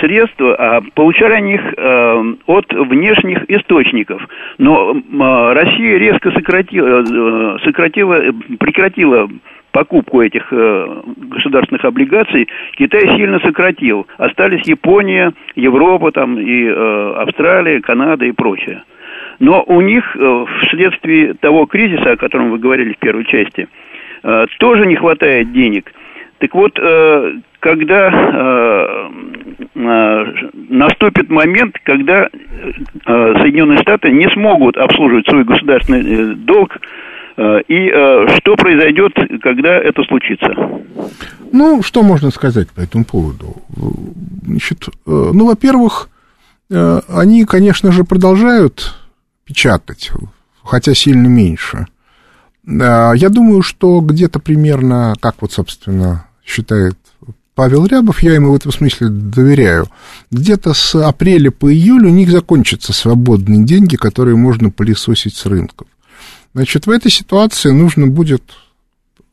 [0.00, 4.26] средств, а получали они их э, от внешних источников.
[4.56, 8.20] Но э, Россия резко сократила, э, сократила,
[8.58, 9.28] прекратила
[9.72, 14.06] покупку этих э, государственных облигаций Китай сильно сократил.
[14.16, 18.82] Остались Япония, Европа, там, и э, Австралия, Канада и прочее.
[19.40, 23.68] Но у них э, вследствие того кризиса, о котором вы говорили в первой части,
[24.22, 25.92] э, тоже не хватает денег.
[26.38, 29.10] Так вот, э, когда
[29.74, 32.28] наступит момент, когда
[33.04, 36.78] Соединенные Штаты не смогут обслуживать свой государственный долг,
[37.36, 37.88] и
[38.38, 40.54] что произойдет, когда это случится?
[41.52, 43.56] Ну, что можно сказать по этому поводу?
[44.44, 46.08] Значит, ну, во-первых,
[46.70, 48.97] они, конечно же, продолжают
[49.48, 50.10] печатать,
[50.62, 51.86] хотя сильно меньше.
[52.66, 56.98] Я думаю, что где-то примерно, как вот, собственно, считает
[57.54, 59.88] Павел Рябов, я ему в этом смысле доверяю,
[60.30, 65.88] где-то с апреля по июль у них закончатся свободные деньги, которые можно пылесосить с рынков.
[66.52, 68.42] Значит, в этой ситуации нужно будет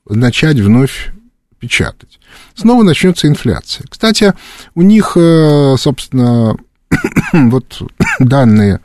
[0.07, 1.11] начать вновь
[1.59, 2.19] печатать.
[2.55, 3.85] Снова начнется инфляция.
[3.89, 4.33] Кстати,
[4.75, 6.55] у них, э, собственно,
[7.33, 7.81] вот
[8.19, 8.79] данные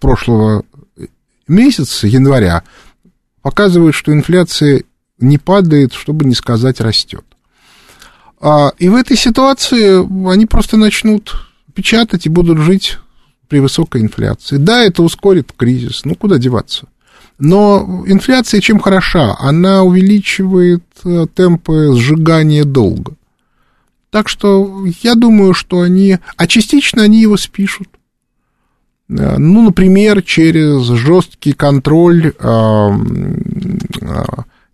[0.00, 0.64] прошлого
[1.46, 2.62] месяца, января,
[3.42, 4.84] показывают, что инфляция
[5.18, 7.24] не падает, чтобы не сказать растет.
[8.40, 11.34] А, и в этой ситуации они просто начнут
[11.74, 12.98] печатать и будут жить
[13.48, 14.56] при высокой инфляции.
[14.56, 16.88] Да, это ускорит кризис, ну куда деваться.
[17.38, 19.36] Но инфляция чем хороша?
[19.38, 23.14] Она увеличивает э, темпы сжигания долга.
[24.12, 26.18] Так что я думаю, что они...
[26.36, 27.88] А частично они его спишут.
[29.08, 32.88] Э, ну, например, через жесткий контроль, э,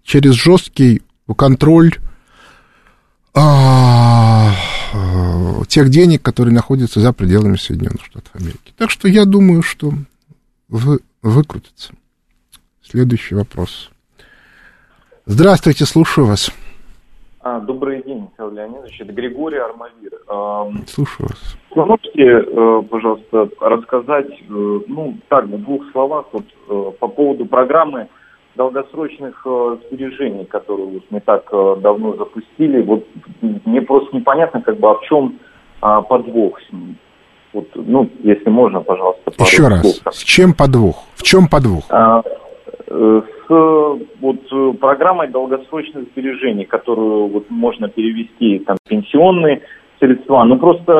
[0.02, 1.02] через жесткий
[1.36, 1.94] контроль
[5.68, 8.72] тех денег, которые находятся за пределами Соединенных Штатов Америки.
[8.76, 9.94] Так что я думаю, что
[10.68, 11.92] вы, выкрутится.
[12.82, 13.90] Следующий вопрос.
[15.26, 16.50] Здравствуйте, слушаю вас.
[17.50, 19.00] А, добрый день, Михаил Леонидович.
[19.00, 20.12] Это Григорий Армавир.
[20.86, 21.56] Слушаю вас.
[21.74, 27.46] Вы можете, э, пожалуйста, рассказать, э, ну, так, в двух словах, вот, э, по поводу
[27.46, 28.08] программы
[28.54, 29.46] долгосрочных
[29.86, 31.48] сбережений, которую вот не так
[31.80, 32.82] давно запустили.
[32.82, 33.06] Вот
[33.40, 35.38] мне просто непонятно, как бы, а в чем
[35.80, 36.96] а, подвох с ним.
[37.52, 39.32] Вот, ну, если можно, пожалуйста.
[39.38, 39.80] Еще раз.
[39.80, 40.14] Слов.
[40.14, 41.04] С чем подвох?
[41.14, 41.84] В чем подвох?
[41.90, 42.20] А,
[42.90, 49.62] с вот программой долгосрочных сбережений, которую вот можно перевести там пенсионные
[49.98, 50.44] средства.
[50.44, 50.92] Ну просто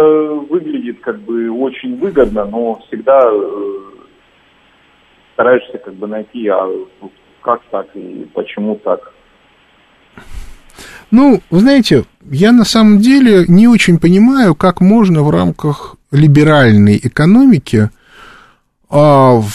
[0.48, 3.80] выглядит как бы очень выгодно, но всегда э,
[5.34, 6.68] стараешься как бы найти, а
[7.42, 9.12] как так и почему так.
[11.10, 17.00] Ну, вы знаете, я на самом деле не очень понимаю, как можно в рамках либеральной
[17.02, 17.88] экономики
[18.90, 19.48] а, в,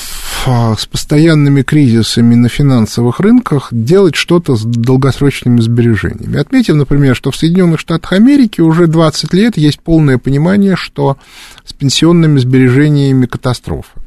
[0.45, 6.38] с постоянными кризисами на финансовых рынках делать что-то с долгосрочными сбережениями.
[6.38, 11.17] Отметим, например, что в Соединенных Штатах Америки уже 20 лет есть полное понимание, что
[11.63, 14.01] с пенсионными сбережениями катастрофа.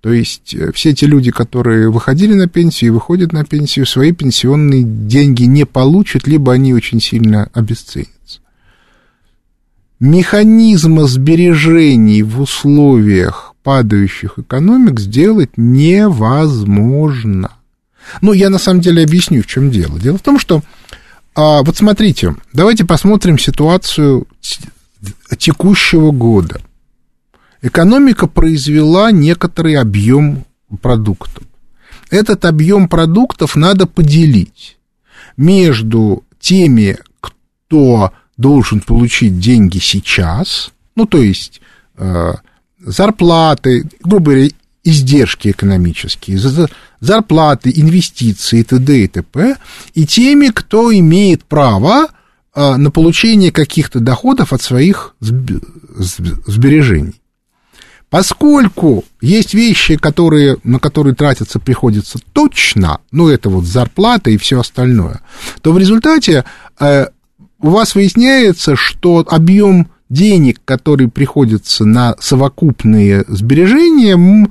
[0.00, 4.12] То есть э, все те люди, которые выходили на пенсию и выходят на пенсию, свои
[4.12, 8.40] пенсионные деньги не получат, либо они очень сильно обесценятся.
[10.00, 17.52] Механизма сбережений в условиях падающих экономик сделать невозможно.
[18.20, 19.98] Ну, я на самом деле объясню, в чем дело.
[19.98, 20.62] Дело в том, что,
[21.34, 24.26] а, вот смотрите, давайте посмотрим ситуацию
[25.38, 26.60] текущего года–
[27.62, 30.44] экономика произвела некоторый объем
[30.82, 31.44] продуктов.
[32.10, 34.76] Этот объем продуктов надо поделить
[35.36, 41.62] между теми, кто должен получить деньги сейчас, ну, то есть
[41.96, 42.34] э,
[42.84, 44.48] зарплаты, грубо говоря,
[44.84, 46.38] издержки экономические,
[47.00, 49.04] зарплаты, инвестиции и т.д.
[49.04, 49.56] и т.п.,
[49.94, 52.08] и теми, кто имеет право
[52.54, 57.20] э, на получение каких-то доходов от своих сбережений.
[58.10, 64.60] Поскольку есть вещи, которые, на которые тратиться приходится точно, ну, это вот зарплата и все
[64.60, 65.22] остальное,
[65.62, 66.44] то в результате
[66.78, 67.06] э,
[67.60, 74.48] у вас выясняется, что объем денег, который приходится на совокупные сбережения,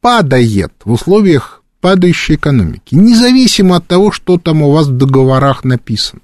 [0.00, 6.20] падает в условиях падающей экономики, независимо от того, что там у вас в договорах написано.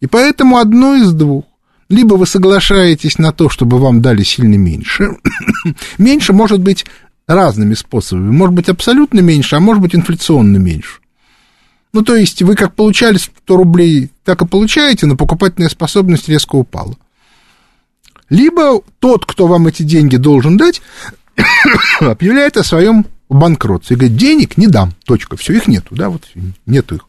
[0.00, 1.44] И поэтому одно из двух.
[1.88, 5.16] Либо вы соглашаетесь на то, чтобы вам дали сильно меньше.
[5.98, 6.86] меньше может быть
[7.28, 8.32] разными способами.
[8.32, 11.00] Может быть абсолютно меньше, а может быть инфляционно меньше.
[11.92, 16.56] Ну, то есть вы как получали 100 рублей, так и получаете, но покупательная способность резко
[16.56, 16.96] упала.
[18.32, 20.80] Либо тот, кто вам эти деньги должен дать,
[22.00, 26.22] объявляет о своем банкротстве и говорит, денег не дам, точка, все, их нету, да, вот
[26.64, 27.02] нету их.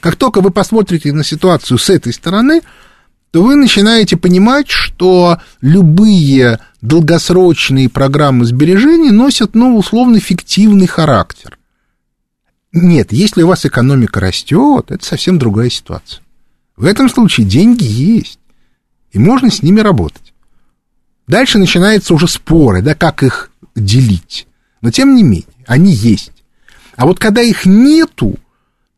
[0.00, 2.62] Как только вы посмотрите на ситуацию с этой стороны,
[3.32, 11.58] то вы начинаете понимать, что любые долгосрочные программы сбережений носят, ну, условно, фиктивный характер.
[12.72, 16.22] Нет, если у вас экономика растет, это совсем другая ситуация.
[16.78, 18.38] В этом случае деньги есть,
[19.16, 20.34] и можно с ними работать.
[21.26, 24.46] Дальше начинаются уже споры, да, как их делить.
[24.82, 26.32] Но тем не менее, они есть.
[26.96, 28.36] А вот когда их нету,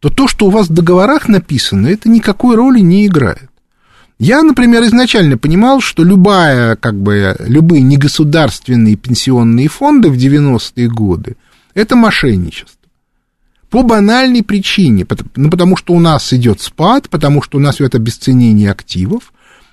[0.00, 3.48] то то, что у вас в договорах написано, это никакой роли не играет.
[4.18, 11.37] Я, например, изначально понимал, что любая, как бы, любые негосударственные пенсионные фонды в 90-е годы–
[11.74, 12.74] это мошенничество.
[13.70, 17.94] По банальной причине, ну, потому что у нас идет спад, потому что у нас идет
[17.94, 19.33] обесценение активов,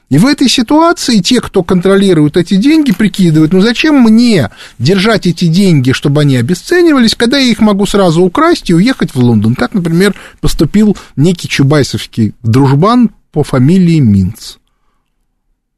[0.10, 5.46] и в этой ситуации те, кто контролирует эти деньги, прикидывают, ну зачем мне держать эти
[5.46, 9.56] деньги, чтобы они обесценивались, когда я их могу сразу украсть и уехать в Лондон.
[9.56, 14.58] Так, например, поступил некий чубайсовский дружбан по фамилии Минц.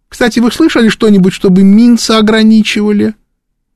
[0.09, 3.15] Кстати, вы слышали что-нибудь, чтобы Минца ограничивали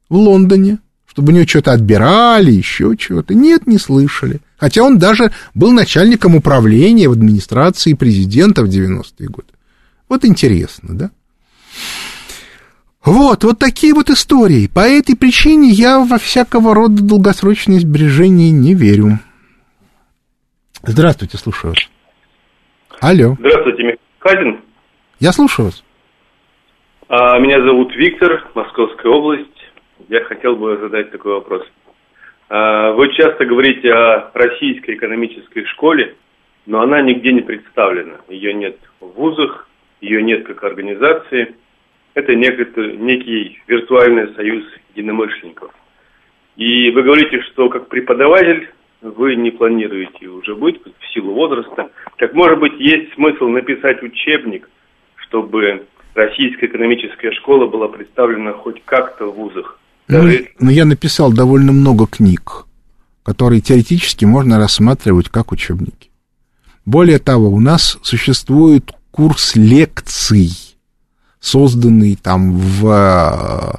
[0.10, 0.80] в Лондоне?
[1.08, 3.34] Чтобы у него что-то отбирали, еще чего-то?
[3.34, 4.40] Нет, не слышали.
[4.58, 9.48] Хотя он даже был начальником управления в администрации президента в 90-е годы.
[10.12, 11.10] Вот интересно, да?
[13.06, 14.68] Вот, вот такие вот истории.
[14.68, 19.20] По этой причине я во всякого рода долгосрочные сбережения не верю.
[20.84, 21.90] Здравствуйте, слушаю вас.
[23.00, 23.38] Алло.
[23.40, 23.84] Здравствуйте,
[24.20, 24.60] Михаил
[25.22, 25.82] Я слушаю вас.
[27.08, 29.48] А, меня зовут Виктор, Московская область.
[30.10, 31.64] Я хотел бы задать такой вопрос.
[32.50, 36.18] А, вы часто говорите о российской экономической школе,
[36.66, 38.18] но она нигде не представлена.
[38.28, 39.70] Ее нет в вузах,
[40.02, 41.56] ее нет как организации.
[42.14, 45.72] Это некий, некий виртуальный союз единомышленников.
[46.58, 48.70] И вы говорите, что как преподаватель
[49.02, 54.70] вы не планируете уже быть в силу возраста, так может быть есть смысл написать учебник,
[55.16, 59.80] чтобы российская экономическая школа была представлена хоть как-то в вузах.
[60.08, 62.66] Ну, ну, я написал довольно много книг,
[63.24, 66.10] которые теоретически можно рассматривать как учебники.
[66.86, 70.52] Более того, у нас существует курс лекций,
[71.40, 73.78] созданный там в э,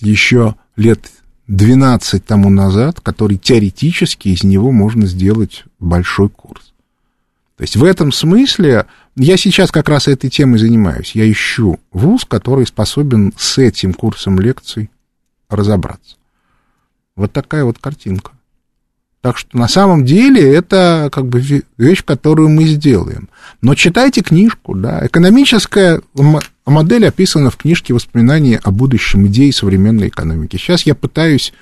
[0.00, 1.10] еще лет
[1.48, 6.72] 12 тому назад, который теоретически из него можно сделать большой курс.
[7.56, 11.14] То есть в этом смысле я сейчас как раз этой темой занимаюсь.
[11.14, 14.90] Я ищу вуз, который способен с этим курсом лекций
[15.48, 16.16] разобраться.
[17.14, 18.32] Вот такая вот картинка.
[19.22, 21.40] Так что на самом деле это как бы
[21.78, 23.28] вещь, которую мы сделаем.
[23.62, 25.06] Но читайте книжку, да.
[25.06, 26.02] Экономическая
[26.66, 30.56] модель описана в книжке «Воспоминания о будущем идеи современной экономики».
[30.56, 31.52] Сейчас я пытаюсь,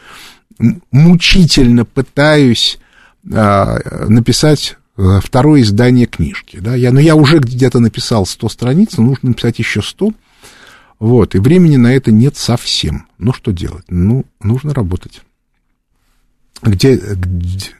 [0.90, 2.79] мучительно пытаюсь
[3.31, 6.59] а, написать э, второе издание книжки.
[6.59, 6.75] Да?
[6.75, 10.12] Я, но я уже где-то написал 100 страниц, нужно написать еще 100.
[10.99, 13.07] Вот, и времени на это нет совсем.
[13.18, 13.85] Ну, что делать?
[13.88, 15.20] Ну, нужно работать
[16.62, 16.96] где,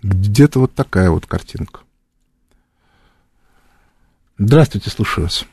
[0.03, 1.81] где-то вот такая вот картинка.
[4.39, 5.45] Здравствуйте, слушаю вас.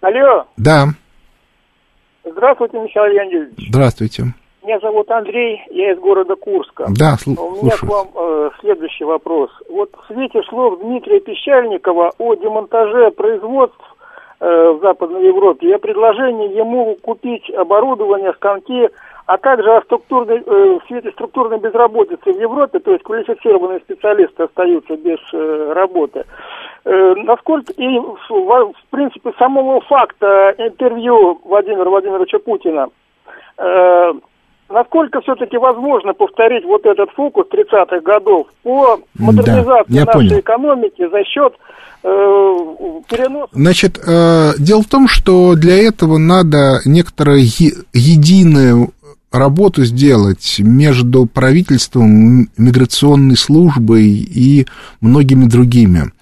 [0.00, 0.46] Алло.
[0.56, 0.86] Да.
[2.24, 3.68] Здравствуйте, Михаил Леонидович.
[3.68, 4.34] Здравствуйте.
[4.64, 6.86] Меня зовут Андрей, я из города Курска.
[6.88, 7.88] Да, слу- У меня слушаю.
[7.88, 9.50] к вам э, следующий вопрос.
[9.68, 13.80] Вот в свете слов Дмитрия Пещальникова о демонтаже производств
[14.38, 18.88] э, в Западной Европе, я предложение ему купить оборудование, станки
[19.32, 24.42] а также о структурной, э, в свете структурной безработицы в Европе, то есть квалифицированные специалисты
[24.42, 26.26] остаются без э, работы.
[26.84, 32.88] Э, насколько и в, в принципе самого факта интервью Владимира Владимировича Путина,
[33.56, 34.12] э,
[34.68, 40.40] насколько все-таки возможно повторить вот этот фокус 30-х годов по модернизации да, нашей понял.
[40.40, 41.54] экономики за счет
[42.02, 42.08] э,
[43.08, 47.40] переноса Значит, э, дело в том, что для этого надо некоторое
[47.94, 48.88] единое
[49.32, 54.66] работу сделать между правительством, миграционной службой и
[55.00, 56.12] многими другими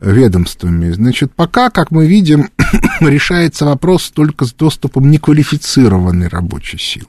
[0.00, 0.90] ведомствами.
[0.90, 2.50] Значит, пока, как мы видим,
[3.00, 7.06] решается вопрос только с доступом неквалифицированной рабочей силы.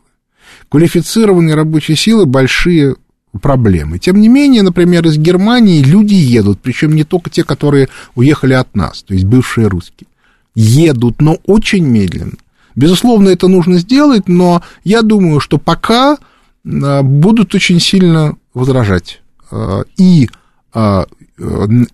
[0.70, 2.96] квалифицированной рабочей силы большие
[3.42, 4.00] проблемы.
[4.00, 8.76] Тем не менее, например, из Германии люди едут, причем не только те, которые уехали от
[8.76, 10.08] нас, то есть бывшие русские.
[10.56, 12.34] Едут, но очень медленно.
[12.76, 16.18] Безусловно, это нужно сделать, но я думаю, что пока
[16.66, 19.22] а, будут очень сильно возражать.
[19.52, 20.30] А, и,
[20.74, 21.06] а,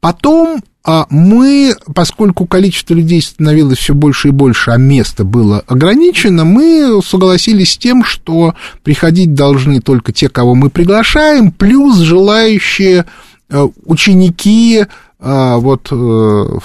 [0.00, 6.46] Потом а мы, поскольку количество людей становилось все больше и больше, а место было ограничено,
[6.46, 13.04] мы согласились с тем, что приходить должны только те, кого мы приглашаем, плюс желающие
[13.50, 14.86] э, ученики
[15.20, 16.58] а, вот э,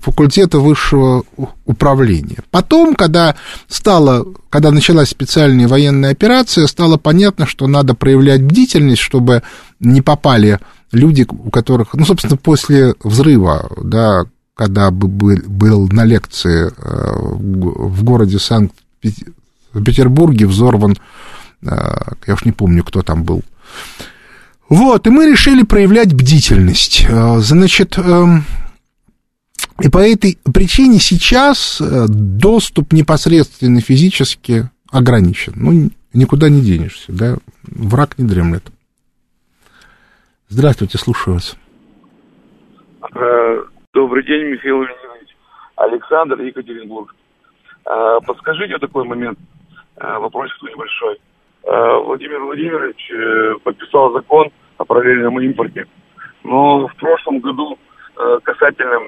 [0.00, 1.24] факультета высшего
[1.66, 2.38] управления.
[2.50, 3.34] Потом, когда
[3.68, 9.42] стало, когда началась специальная военная операция, стало понятно, что надо проявлять бдительность, чтобы
[9.80, 10.60] не попали
[10.92, 14.22] люди, у которых, ну, собственно, после взрыва, да,
[14.54, 20.96] когда был, на лекции э, в городе Санкт-Петербурге взорван,
[21.62, 21.96] э,
[22.26, 23.42] я уж не помню, кто там был,
[24.68, 27.06] вот, и мы решили проявлять бдительность.
[27.08, 28.42] Э, значит, эм,
[29.82, 35.54] и по этой причине сейчас э, доступ непосредственно физически ограничен.
[35.56, 38.64] Ну, никуда не денешься, да, враг не дремлет.
[40.50, 41.56] Здравствуйте, слушаю вас.
[43.14, 43.62] Э,
[43.94, 45.36] добрый день, Михаил Леонидович.
[45.76, 47.14] Александр, Екатеринбург.
[48.26, 49.38] Подскажите такой момент,
[49.96, 51.18] вопросик небольшой.
[51.68, 55.86] Э, Владимир Владимирович э, подписал закон о параллельном импорте.
[56.42, 57.78] Но в прошлом году
[58.16, 59.00] э, касательно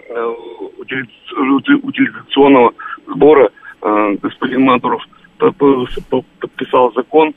[0.79, 2.75] утилизационного
[3.07, 3.51] сбора
[3.81, 5.03] господин Мантуров
[5.39, 7.35] подписал закон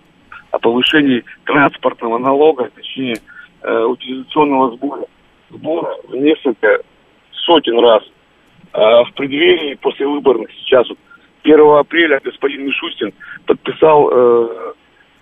[0.52, 3.16] о повышении транспортного налога, точнее,
[3.62, 5.06] утилизационного сбора,
[5.50, 6.82] сбора в несколько
[7.32, 8.04] сотен раз.
[8.74, 10.98] А в преддверии после выборных сейчас вот
[11.44, 13.14] 1 апреля господин Мишустин
[13.46, 14.76] подписал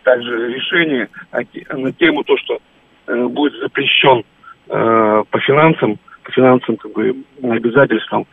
[0.03, 2.59] также решение на тему то, что
[3.07, 4.23] э, будет запрещен
[4.69, 8.25] э, по финансам, по финансовым как бы обязательствам,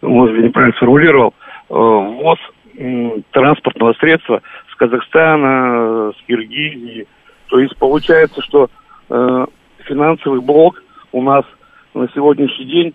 [0.00, 1.34] может быть, неправильно сформулировал,
[1.68, 2.38] э, ввоз
[3.32, 4.40] транспортного средства
[4.72, 7.06] с Казахстана, с Киргизии.
[7.48, 8.70] То есть получается, что
[9.84, 11.44] финансовый блок у нас
[11.92, 12.94] на сегодняшний день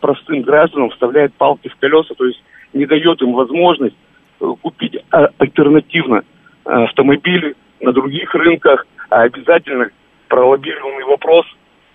[0.00, 2.40] простым гражданам вставляет палки в колеса, то есть
[2.72, 3.96] не дает им возможность
[4.38, 6.22] купить а, альтернативно
[6.64, 9.88] автомобили на других рынках, а обязательно
[10.28, 11.44] пролоббированный вопрос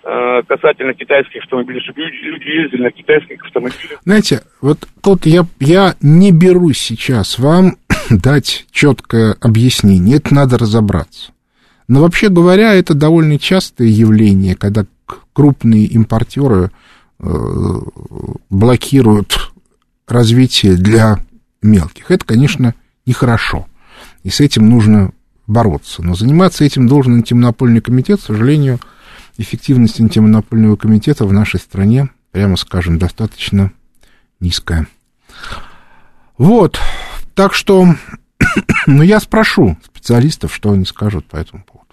[0.03, 3.99] э, касательно китайских автомобилей, чтобы люди ездили на китайских автомобилях.
[4.03, 7.77] Знаете, вот тут я, я не берусь сейчас вам
[8.09, 11.31] дать четкое объяснение, это надо разобраться.
[11.87, 14.85] Но вообще говоря, это довольно частое явление, когда
[15.33, 16.69] крупные импортеры
[17.19, 17.25] э,
[18.51, 19.51] блокируют
[20.07, 21.17] развитие для
[21.63, 22.11] мелких.
[22.11, 22.75] Это, конечно,
[23.07, 23.68] нехорошо
[24.23, 25.11] и с этим нужно
[25.47, 26.03] бороться.
[26.03, 28.21] Но заниматься этим должен антимонопольный комитет.
[28.21, 28.79] К сожалению,
[29.37, 33.71] эффективность антимонопольного комитета в нашей стране, прямо скажем, достаточно
[34.39, 34.87] низкая.
[36.37, 36.79] Вот,
[37.35, 37.87] так что
[38.87, 41.87] Но я спрошу специалистов, что они скажут по этому поводу.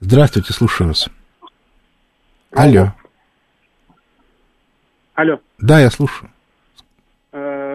[0.00, 1.08] Здравствуйте, слушаю вас.
[2.52, 2.94] Алло.
[5.14, 5.40] Алло.
[5.58, 6.30] Да, я слушаю.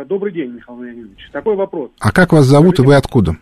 [0.06, 1.30] Добрый день, Михаил Леонидович.
[1.32, 1.92] Такой вопрос.
[2.00, 3.36] А как вас зовут и вы откуда?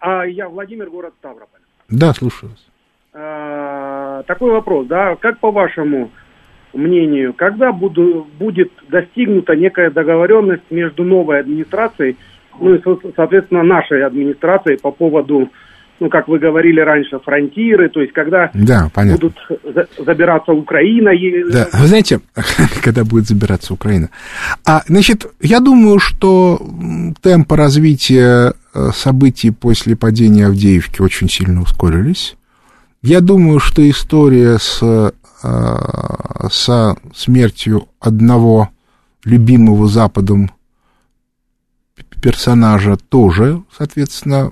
[0.00, 1.60] А я Владимир, город Ставрополь.
[1.88, 2.66] Да, слушаю вас.
[3.12, 6.10] Э, Такой вопрос, да, как по вашему
[6.72, 12.16] мнению, когда буду, будет достигнута некая договоренность между новой администрацией,
[12.60, 15.48] ну и, со- соответственно, нашей администрацией по поводу,
[16.00, 19.28] ну, как вы говорили раньше, фронтиры, то есть когда Да, понятно.
[19.28, 19.36] будут
[19.74, 22.20] за- забираться Украина, и- Да, вы знаете,
[22.82, 24.10] когда будет забираться Украина.
[24.66, 26.60] А, значит, я думаю, что
[27.22, 32.36] темпы развития э, событий после падения Авдеевки очень сильно ускорились.
[33.02, 35.10] Я думаю, что история с, э,
[36.50, 38.70] со смертью одного
[39.24, 40.50] любимого Западом
[42.20, 44.50] персонажа тоже, соответственно,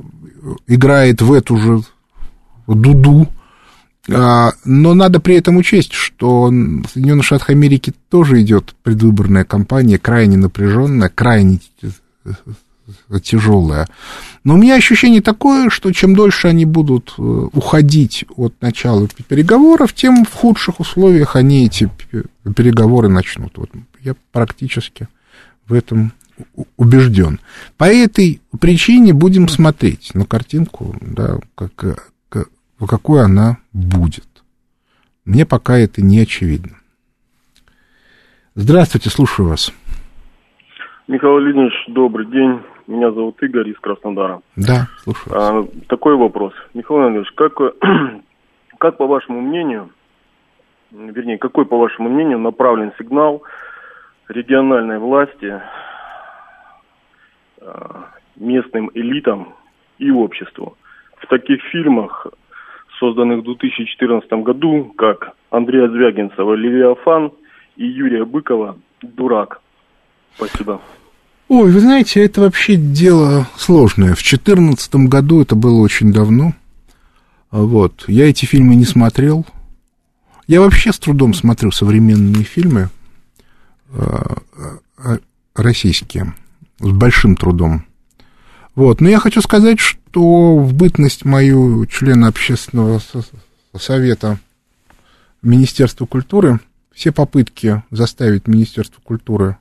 [0.67, 1.81] играет в эту же
[2.67, 3.29] дуду.
[4.11, 9.99] А, Но надо при этом учесть, что в Соединенных Штатах Америки тоже идет предвыборная кампания,
[9.99, 11.61] крайне напряженная, крайне
[13.23, 13.89] тяжелая.
[14.45, 19.93] Но у меня ощущение такое, что чем дольше они будут э, уходить от начала переговоров,
[19.93, 21.89] тем в худших условиях они эти
[22.57, 23.57] переговоры начнут.
[23.57, 23.71] Вот
[24.01, 25.09] я практически
[25.69, 26.13] в этом
[26.77, 27.41] убежден.
[27.79, 31.75] По этой причине будем смотреть на картинку, да, как,
[32.29, 32.49] как-
[32.87, 34.27] какой она будет.
[35.25, 36.77] Мне пока это не очевидно.
[38.55, 39.73] Здравствуйте, слушаю вас.
[41.09, 42.61] Михаил Леонидович, добрый день.
[42.87, 44.41] Меня зовут Игорь из Краснодара.
[44.57, 45.35] Да, слушаю.
[45.35, 46.53] А, такой вопрос.
[46.75, 47.53] Михаил Леонидович, как,
[48.79, 49.91] как по вашему мнению,
[50.91, 53.43] вернее, какой по вашему мнению направлен сигнал
[54.29, 55.61] региональной власти
[58.37, 59.55] местным элитам
[59.99, 60.77] и обществу
[61.19, 62.27] в таких фильмах,
[62.99, 67.33] созданных в 2014 году, как Андрея Звягинцева «Левиафан»
[67.77, 69.61] и Юрия Быкова «Дурак».
[70.37, 70.81] Спасибо.
[71.49, 74.15] Ой, вы знаете, это вообще дело сложное.
[74.15, 76.55] В 2014 году это было очень давно.
[77.51, 78.05] А Вот.
[78.09, 79.45] Я эти фильмы не смотрел.
[80.47, 82.89] Я вообще с трудом смотрю современные фильмы
[83.93, 83.99] э,
[85.05, 85.19] э,
[85.55, 86.33] российские.
[86.83, 87.87] С большим трудом.
[88.75, 89.01] Вот.
[89.01, 93.25] Но я хочу сказать, что в бытность мою члена общественного со-
[93.79, 94.41] совета
[95.43, 96.59] Министерства культуры
[96.93, 99.57] все попытки заставить Министерство культуры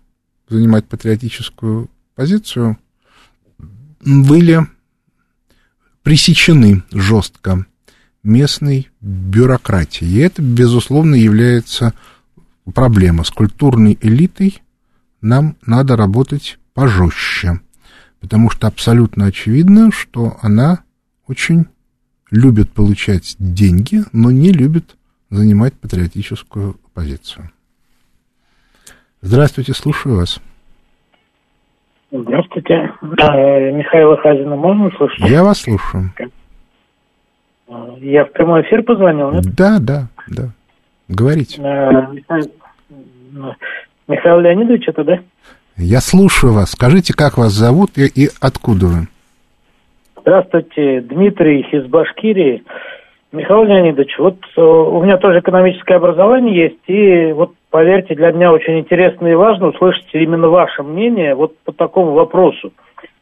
[0.50, 2.78] занимать патриотическую позицию
[4.04, 4.66] были
[6.02, 7.68] пресечены жестко
[8.24, 10.12] местной бюрократией.
[10.12, 11.94] И это, безусловно, является
[12.74, 13.26] проблемой.
[13.26, 14.62] С культурной элитой
[15.22, 17.60] нам надо работать пожестче,
[18.20, 20.84] потому что абсолютно очевидно, что она
[21.28, 21.66] очень
[22.30, 24.96] любит получать деньги, но не любит
[25.30, 27.50] занимать патриотическую позицию.
[29.22, 30.42] Здравствуйте, слушаю вас.
[32.12, 32.94] Здравствуйте.
[33.20, 35.30] А, Михаила Хазина можно слышать?
[35.30, 36.12] Я вас слушаю.
[38.00, 39.46] Я в прямой эфир позвонил, нет?
[39.56, 40.50] Да, да, да.
[41.08, 41.62] Говорите.
[41.62, 42.52] А, Михаил,
[44.08, 45.20] Михаил Леонидович, это да?
[45.84, 46.72] Я слушаю вас.
[46.72, 49.08] Скажите, как вас зовут и, и откуда вы?
[50.22, 52.64] Здравствуйте, Дмитрий из Башкирии.
[53.32, 58.52] Михаил Леонидович, вот э, у меня тоже экономическое образование есть, и вот поверьте, для меня
[58.52, 62.72] очень интересно и важно услышать именно ваше мнение вот по такому вопросу.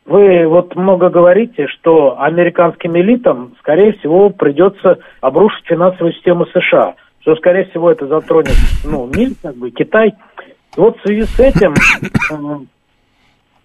[0.05, 7.35] Вы вот много говорите, что американским элитам, скорее всего, придется обрушить финансовую систему США, что,
[7.35, 10.15] скорее всего, это затронет, ну, мир, как бы, Китай.
[10.79, 11.73] Вот в связи с этим
[12.31, 12.65] э,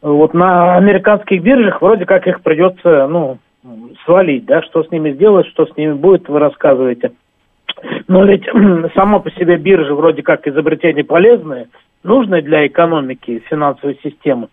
[0.02, 3.38] вот на американских биржах вроде как их придется, ну,
[4.04, 7.12] свалить, да, что с ними сделать, что с ними будет, вы рассказываете.
[8.08, 8.44] Но ведь
[8.96, 11.68] сама по себе биржа вроде как изобретение полезное,
[12.02, 14.48] нужное для экономики, финансовой системы.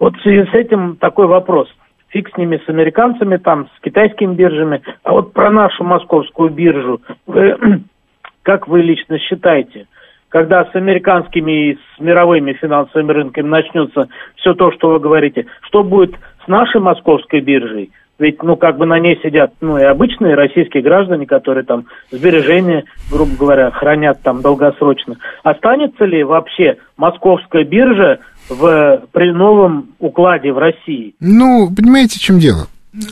[0.00, 1.68] Вот в связи с этим такой вопрос.
[2.08, 4.82] Фиг с ними, с американцами, там, с китайскими биржами.
[5.04, 7.56] А вот про нашу московскую биржу, вы,
[8.42, 9.86] как вы лично считаете,
[10.30, 15.84] когда с американскими и с мировыми финансовыми рынками начнется все то, что вы говорите, что
[15.84, 16.14] будет
[16.44, 17.90] с нашей московской биржей?
[18.18, 22.84] Ведь, ну, как бы на ней сидят, ну, и обычные российские граждане, которые там сбережения,
[23.10, 25.16] грубо говоря, хранят там долгосрочно.
[25.42, 28.18] Останется ли вообще московская биржа
[28.50, 31.14] в, при новом укладе в России?
[31.18, 32.66] Ну, понимаете, в чем дело?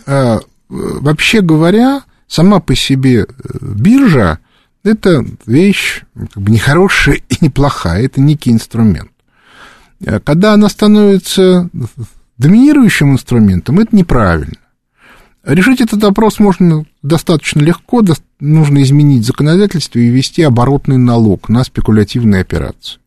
[0.06, 0.36] А,
[0.68, 3.24] вообще говоря, сама по себе
[3.62, 4.38] биржа
[4.88, 9.10] это вещь как бы нехорошая и неплохая, это некий инструмент.
[10.24, 11.68] Когда она становится
[12.38, 14.58] доминирующим инструментом, это неправильно.
[15.44, 18.02] Решить этот вопрос можно достаточно легко,
[18.38, 22.98] нужно изменить законодательство и ввести оборотный налог на спекулятивные операции.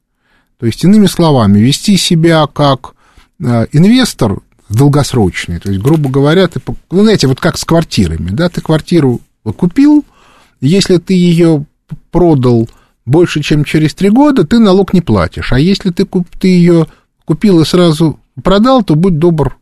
[0.60, 2.94] То есть, иными словами, вести себя как
[3.40, 6.62] э, инвестор долгосрочный, то есть, грубо говоря, ты,
[6.92, 10.06] ну, знаете, вот как с квартирами, да, ты квартиру купил,
[10.62, 11.66] если ты ее
[12.12, 12.70] продал
[13.06, 16.06] больше, чем через три года, ты налог не платишь, а если ты,
[16.40, 16.88] ты ее
[17.26, 19.58] купил и сразу продал, то будь добр,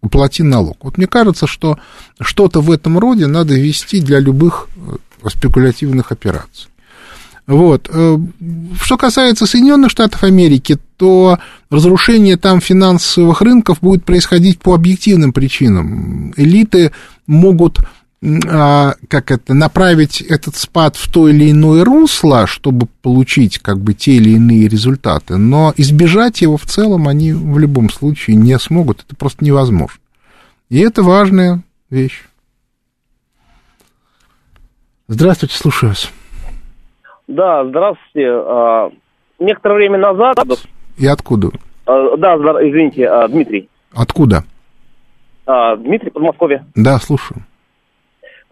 [0.00, 0.76] уплати налог.
[0.82, 1.78] Вот мне кажется, что
[2.20, 6.68] что-то в этом роде надо ввести для любых э, спекулятивных операций.
[7.46, 7.88] Вот.
[7.92, 8.18] Э,
[8.80, 11.38] что касается Соединенных Штатов Америки, то
[11.70, 16.32] разрушение там финансовых рынков будет происходить по объективным причинам.
[16.36, 16.92] Элиты
[17.26, 17.78] могут
[18.22, 24.12] как это, направить этот спад в то или иное русло, чтобы получить как бы те
[24.12, 29.16] или иные результаты, но избежать его в целом они в любом случае не смогут, это
[29.16, 29.98] просто невозможно.
[30.68, 32.22] И это важная вещь.
[35.08, 36.10] Здравствуйте, слушаю вас.
[37.26, 38.28] Да, здравствуйте.
[38.30, 38.90] А,
[39.40, 40.36] некоторое время назад...
[40.96, 41.50] И откуда?
[41.86, 43.68] А, да, извините, а, Дмитрий.
[43.92, 44.44] Откуда?
[45.44, 46.64] Дмитрий, Подмосковье.
[46.76, 47.44] Да, слушаю.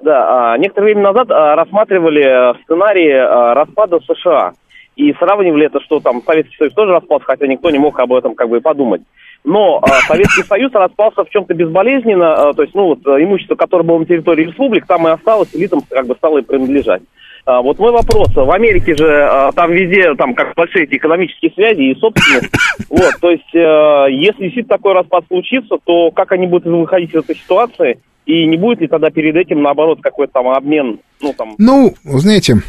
[0.03, 4.53] Да, некоторое время назад рассматривали сценарий распада США.
[4.97, 8.35] И сравнивали это, что там Советский Союз тоже распался, хотя никто не мог об этом
[8.35, 9.03] как бы подумать.
[9.45, 14.05] Но Советский Союз распался в чем-то безболезненно, то есть, ну, вот, имущество, которое было на
[14.05, 17.03] территории республик, там и осталось, элитам как бы стало и принадлежать.
[17.47, 18.29] А, вот мой вопрос.
[18.35, 22.51] В Америке же а, там везде, там как большие эти экономические связи и собственность.
[22.91, 27.23] Вот, то есть, э, если действительно такой распад случится, то как они будут выходить из
[27.23, 28.01] этой ситуации?
[28.27, 31.01] И не будет ли тогда перед этим, наоборот, какой-то там обмен?
[31.21, 31.55] Ну, там...
[31.59, 32.63] ну знаете,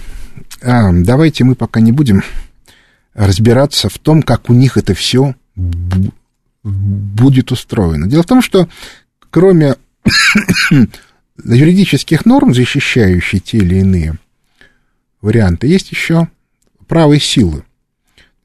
[0.61, 2.23] а, давайте мы пока не будем
[3.13, 5.35] разбираться в том, как у них это все
[6.63, 8.07] будет устроено.
[8.07, 8.67] Дело в том, что
[9.29, 9.75] кроме
[11.43, 14.17] юридических норм, защищающих те или иные
[15.21, 15.67] варианты.
[15.67, 16.27] Есть еще
[16.87, 17.63] правой силы.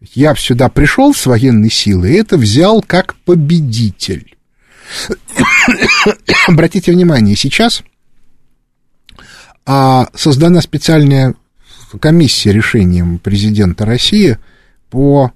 [0.01, 4.36] Я сюда пришел с военной силой и это взял как победитель.
[6.49, 7.83] Обратите внимание, сейчас
[9.65, 11.35] а, создана специальная
[12.01, 14.39] комиссия решением президента России
[14.91, 15.33] по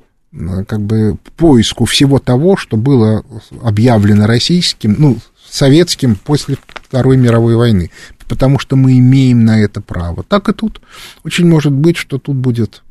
[0.69, 3.25] как бы поиску всего того, что было
[3.63, 7.91] объявлено российским, ну, советским после Второй мировой войны
[8.31, 10.23] потому что мы имеем на это право.
[10.23, 10.81] Так и тут.
[11.25, 12.85] Очень может быть, что тут будет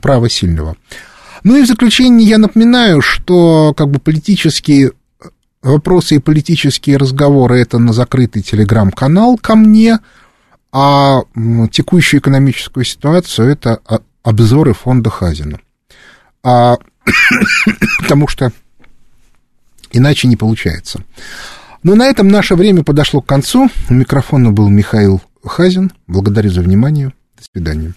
[0.00, 0.74] право сильного.
[1.44, 4.92] Ну и в заключение я напоминаю, что как бы политические
[5.62, 9.98] вопросы и политические разговоры это на закрытый телеграм-канал ко мне,
[10.72, 11.22] а
[11.70, 13.80] текущую экономическую ситуацию это
[14.22, 15.60] обзоры фонда Хазина.
[16.42, 16.76] А,
[17.98, 18.52] потому что
[19.92, 21.04] иначе не получается.
[21.82, 23.70] Ну, на этом наше время подошло к концу.
[23.88, 25.92] У микрофона был Михаил Хазин.
[26.06, 27.12] Благодарю за внимание.
[27.36, 27.94] До свидания.